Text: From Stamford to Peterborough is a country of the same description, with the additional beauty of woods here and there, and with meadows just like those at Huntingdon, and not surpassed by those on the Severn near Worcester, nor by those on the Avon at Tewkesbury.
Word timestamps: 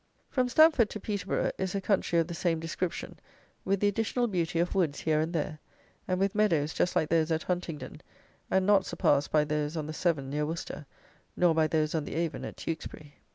From 0.31 0.49
Stamford 0.49 0.89
to 0.89 0.99
Peterborough 0.99 1.51
is 1.59 1.75
a 1.75 1.79
country 1.79 2.17
of 2.17 2.25
the 2.25 2.33
same 2.33 2.59
description, 2.59 3.19
with 3.63 3.79
the 3.79 3.87
additional 3.87 4.25
beauty 4.25 4.57
of 4.57 4.73
woods 4.73 5.01
here 5.01 5.19
and 5.19 5.31
there, 5.31 5.59
and 6.07 6.19
with 6.19 6.33
meadows 6.33 6.73
just 6.73 6.95
like 6.95 7.07
those 7.09 7.31
at 7.31 7.43
Huntingdon, 7.43 8.01
and 8.49 8.65
not 8.65 8.83
surpassed 8.87 9.31
by 9.31 9.43
those 9.43 9.77
on 9.77 9.85
the 9.85 9.93
Severn 9.93 10.31
near 10.31 10.47
Worcester, 10.47 10.87
nor 11.37 11.53
by 11.53 11.67
those 11.67 11.93
on 11.93 12.03
the 12.05 12.15
Avon 12.15 12.45
at 12.45 12.57
Tewkesbury. 12.57 13.13